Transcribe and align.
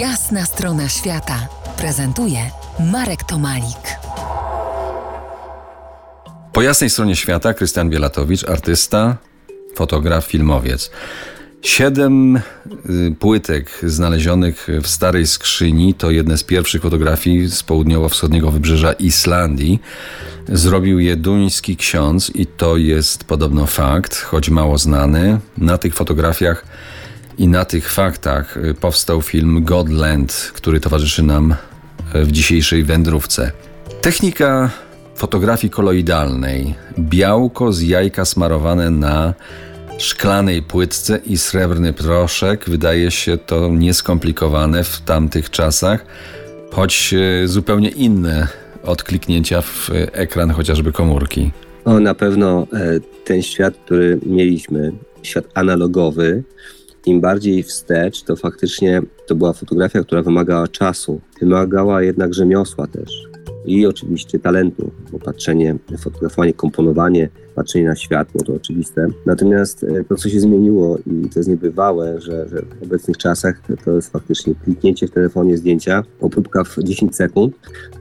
Jasna 0.00 0.44
strona 0.44 0.88
świata 0.88 1.48
prezentuje 1.78 2.38
Marek 2.92 3.24
Tomalik. 3.24 3.98
Po 6.52 6.62
jasnej 6.62 6.90
stronie 6.90 7.16
świata 7.16 7.54
Krystian 7.54 7.90
Bielatowicz, 7.90 8.48
artysta, 8.48 9.16
fotograf, 9.74 10.24
filmowiec. 10.24 10.90
Siedem 11.62 12.36
y, 12.36 12.40
płytek 13.18 13.80
znalezionych 13.82 14.68
w 14.82 14.86
starej 14.86 15.26
skrzyni 15.26 15.94
to 15.94 16.10
jedne 16.10 16.38
z 16.38 16.44
pierwszych 16.44 16.82
fotografii 16.82 17.48
z 17.48 17.62
południowo-wschodniego 17.62 18.50
wybrzeża 18.50 18.92
Islandii. 18.92 19.80
Zrobił 20.48 20.98
je 20.98 21.16
duński 21.16 21.76
ksiądz 21.76 22.30
i 22.34 22.46
to 22.46 22.76
jest 22.76 23.24
podobno 23.24 23.66
fakt, 23.66 24.16
choć 24.16 24.50
mało 24.50 24.78
znany. 24.78 25.38
Na 25.58 25.78
tych 25.78 25.94
fotografiach 25.94 26.64
i 27.38 27.48
na 27.48 27.64
tych 27.64 27.90
faktach 27.90 28.56
y, 28.56 28.74
powstał 28.74 29.22
film 29.22 29.64
Godland, 29.64 30.50
który 30.54 30.80
towarzyszy 30.80 31.22
nam 31.22 31.54
y, 32.14 32.24
w 32.24 32.32
dzisiejszej 32.32 32.84
wędrówce. 32.84 33.52
Technika 34.00 34.70
fotografii 35.16 35.70
koloidalnej. 35.70 36.74
Białko 36.98 37.72
z 37.72 37.82
jajka 37.82 38.24
smarowane 38.24 38.90
na 38.90 39.34
szklanej 39.98 40.62
płytce 40.62 41.20
i 41.26 41.38
srebrny 41.38 41.92
proszek. 41.92 42.64
Wydaje 42.70 43.10
się 43.10 43.38
to 43.38 43.68
nieskomplikowane 43.68 44.84
w 44.84 45.00
tamtych 45.00 45.50
czasach, 45.50 46.06
choć 46.72 47.14
e, 47.14 47.48
zupełnie 47.48 47.88
inne 47.88 48.48
od 48.84 49.02
kliknięcia 49.02 49.62
w 49.62 49.90
ekran 50.12 50.50
chociażby 50.50 50.92
komórki. 50.92 51.50
O, 51.84 52.00
na 52.00 52.14
pewno 52.14 52.66
e, 52.72 53.00
ten 53.24 53.42
świat, 53.42 53.74
który 53.84 54.18
mieliśmy, 54.26 54.92
świat 55.22 55.44
analogowy, 55.54 56.44
im 57.06 57.20
bardziej 57.20 57.62
wstecz, 57.62 58.22
to 58.22 58.36
faktycznie 58.36 59.02
to 59.26 59.34
była 59.34 59.52
fotografia, 59.52 60.02
która 60.02 60.22
wymagała 60.22 60.68
czasu, 60.68 61.20
wymagała 61.40 62.02
jednak 62.02 62.34
rzemiosła 62.34 62.86
też 62.86 63.26
i 63.66 63.86
oczywiście 63.86 64.38
talentu, 64.38 64.90
bo 65.12 65.18
patrzenie, 65.18 65.76
fotografowanie, 65.98 66.52
komponowanie, 66.52 67.28
patrzenie 67.54 67.84
na 67.84 67.96
światło 67.96 68.42
to 68.42 68.54
oczywiste. 68.54 69.08
Natomiast 69.26 69.84
e, 69.84 70.04
to, 70.04 70.16
co 70.16 70.28
się 70.28 70.40
zmieniło 70.40 70.98
i 70.98 71.28
to 71.28 71.38
jest 71.38 71.48
niebywałe, 71.48 72.20
że, 72.20 72.48
że 72.48 72.62
w 72.80 72.82
obecnych 72.82 73.16
czasach 73.16 73.62
to 73.84 73.92
jest 73.92 74.12
faktycznie 74.12 74.54
kliknięcie 74.54 75.06
w 75.06 75.10
telefonie 75.10 75.56
zdjęcia, 75.56 76.02
opróbka 76.20 76.64
w 76.64 76.78
10 76.82 77.16
sekund 77.16 77.54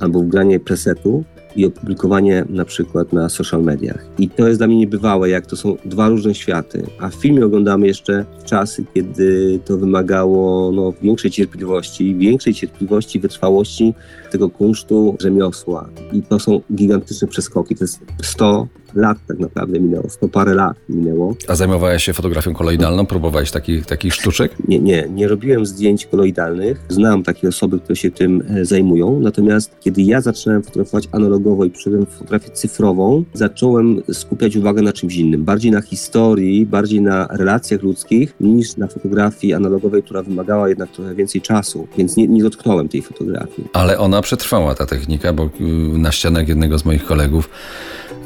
albo 0.00 0.20
wgranie 0.20 0.60
presetu 0.60 1.24
i 1.56 1.66
opublikowanie 1.66 2.44
na 2.48 2.64
przykład 2.64 3.12
na 3.12 3.28
social 3.28 3.62
mediach. 3.62 4.06
I 4.18 4.28
to 4.28 4.48
jest 4.48 4.60
dla 4.60 4.66
mnie 4.66 4.76
niebywałe, 4.76 5.30
jak 5.30 5.46
to 5.46 5.56
są 5.56 5.76
dwa 5.84 6.08
różne 6.08 6.34
światy. 6.34 6.86
A 6.98 7.08
w 7.08 7.14
filmie 7.14 7.46
oglądamy 7.46 7.86
jeszcze 7.86 8.24
czasy, 8.44 8.84
kiedy 8.94 9.60
to 9.64 9.78
wymagało 9.78 10.72
no, 10.72 10.92
większej 11.02 11.30
cierpliwości, 11.30 12.14
większej 12.16 12.54
cierpliwości, 12.54 13.20
wytrwałości 13.20 13.94
tego 14.30 14.50
kunsztu, 14.50 15.16
rzemiosła. 15.20 15.88
I 16.12 16.22
to 16.22 16.38
są 16.38 16.60
gigantyczne 16.74 17.28
przeskoki. 17.28 17.76
To 17.76 17.84
jest 17.84 18.00
100 18.22 18.68
lat 18.94 19.18
tak 19.28 19.38
naprawdę 19.38 19.80
minęło, 19.80 20.10
100 20.10 20.28
parę 20.28 20.54
lat 20.54 20.76
minęło. 20.88 21.36
A 21.48 21.54
zajmowałeś 21.54 22.04
się 22.04 22.12
fotografią 22.12 22.54
koloidalną? 22.54 23.06
Próbowałeś 23.06 23.50
takich, 23.50 23.86
takich 23.86 24.14
sztuczek? 24.14 24.52
Nie, 24.68 24.78
nie, 24.78 25.08
nie 25.10 25.28
robiłem 25.28 25.66
zdjęć 25.66 26.06
koloidalnych. 26.06 26.84
Znam 26.88 27.22
takie 27.22 27.48
osoby, 27.48 27.78
które 27.78 27.96
się 27.96 28.10
tym 28.10 28.42
e, 28.48 28.64
zajmują. 28.64 29.20
Natomiast 29.20 29.76
kiedy 29.80 30.02
ja 30.02 30.20
zacząłem 30.20 30.62
fotografować 30.62 31.08
analogowo 31.12 31.64
i 31.64 31.70
przyszedłem 31.70 32.06
w 32.06 32.08
fotografię 32.08 32.50
cyfrową, 32.50 33.24
zacząłem 33.34 34.02
skupiać 34.12 34.56
uwagę 34.56 34.82
na 34.82 34.92
czymś 34.92 35.16
innym. 35.16 35.44
Bardziej 35.44 35.70
na 35.70 35.80
historii, 35.80 36.66
bardziej 36.66 37.00
na 37.00 37.26
relacjach 37.26 37.82
ludzkich, 37.82 38.34
niż 38.40 38.76
na 38.76 38.86
fotografii 38.86 39.54
analogowej, 39.54 40.02
która 40.02 40.22
wymagała 40.22 40.68
jednak 40.68 40.90
trochę 40.90 41.14
więcej 41.14 41.40
czasu. 41.40 41.88
Więc 41.98 42.16
nie, 42.16 42.28
nie 42.28 42.42
dotknąłem 42.42 42.88
tej 42.88 43.02
fotografii. 43.02 43.68
Ale 43.72 43.98
ona 43.98 44.22
przetrwała, 44.22 44.74
ta 44.74 44.86
technika, 44.86 45.32
bo 45.32 45.44
y, 45.44 45.98
na 45.98 46.12
ścianach 46.12 46.48
jednego 46.48 46.78
z 46.78 46.84
moich 46.84 47.04
kolegów 47.04 47.48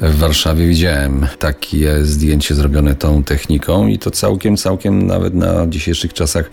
w 0.01 0.15
Warszawie 0.15 0.67
widziałem 0.67 1.27
takie 1.39 2.05
zdjęcie 2.05 2.55
zrobione 2.55 2.95
tą 2.95 3.23
techniką 3.23 3.87
i 3.87 3.99
to 3.99 4.11
całkiem, 4.11 4.57
całkiem 4.57 5.07
nawet 5.07 5.33
na 5.33 5.67
dzisiejszych 5.67 6.13
czasach 6.13 6.51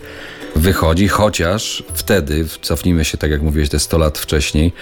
wychodzi, 0.55 1.07
chociaż 1.07 1.83
wtedy, 1.93 2.45
cofnijmy 2.61 3.05
się, 3.05 3.17
tak 3.17 3.31
jak 3.31 3.41
mówiłeś, 3.41 3.69
te 3.69 3.79
100 3.79 3.97
lat 3.97 4.17
wcześniej, 4.17 4.73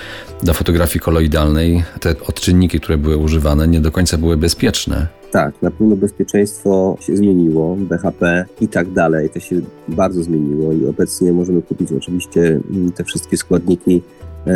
do 0.43 0.53
fotografii 0.53 0.99
koloidalnej, 0.99 1.83
te 1.99 2.09
odczynniki, 2.27 2.79
które 2.79 2.97
były 2.97 3.17
używane, 3.17 3.67
nie 3.67 3.81
do 3.81 3.91
końca 3.91 4.17
były 4.17 4.37
bezpieczne. 4.37 5.07
Tak, 5.31 5.61
na 5.61 5.71
pewno 5.71 5.95
bezpieczeństwo 5.95 6.97
się 7.01 7.17
zmieniło, 7.17 7.75
BHP 7.75 8.45
i 8.61 8.67
tak 8.67 8.91
dalej, 8.91 9.29
to 9.29 9.39
się 9.39 9.61
bardzo 9.87 10.23
zmieniło 10.23 10.73
i 10.73 10.85
obecnie 10.85 11.33
możemy 11.33 11.61
kupić 11.61 11.91
oczywiście 11.91 12.59
te 12.95 13.03
wszystkie 13.03 13.37
składniki 13.37 14.01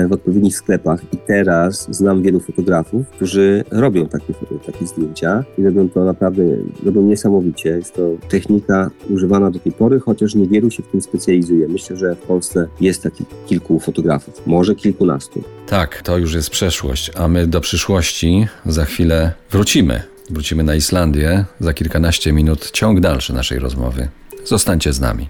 w 0.10 0.12
odpowiednich 0.12 0.58
sklepach. 0.58 1.14
I 1.14 1.18
teraz 1.18 1.88
znam 1.96 2.22
wielu 2.22 2.40
fotografów, 2.40 3.10
którzy 3.10 3.64
robią 3.72 4.08
takie, 4.08 4.34
takie 4.66 4.88
zdjęcia 4.88 5.44
i 5.58 5.64
robią 5.64 5.90
to 5.90 6.06
naprawdę 6.06 6.44
robią 6.86 7.02
niesamowicie. 7.02 7.70
Jest 7.70 7.94
to 7.94 8.02
technika 8.30 8.92
używana 9.10 9.52
do 9.52 9.60
tej 9.60 9.72
pory, 9.72 10.00
chociaż 10.00 10.36
niewielu 10.36 10.72
się 10.72 10.84
w 10.84 10.88
tym 10.88 11.02
specjalizuje. 11.02 11.68
Myślę, 11.68 11.98
że 11.98 12.16
w 12.16 12.22
Polsce 12.22 12.68
jest 12.82 13.04
takich 13.04 13.28
kilku 13.46 13.80
fotografów, 13.80 14.48
może 14.48 14.76
kilkunastu. 14.76 15.44
Tak, 15.68 16.02
to 16.02 16.18
już 16.18 16.34
jest 16.34 16.50
przeszłość, 16.50 17.12
a 17.16 17.28
my 17.28 17.48
do 17.48 17.62
przyszłości 17.62 18.48
za 18.66 18.86
chwilę 18.86 19.34
wrócimy. 19.52 20.02
Wrócimy 20.30 20.64
na 20.64 20.76
Islandię 20.76 21.46
za 21.60 21.74
kilkanaście 21.74 22.34
minut. 22.34 22.72
Ciąg 22.72 23.00
dalszy 23.00 23.34
naszej 23.34 23.60
rozmowy. 23.60 24.08
Zostańcie 24.46 24.94
z 24.94 25.00
nami. 25.00 25.30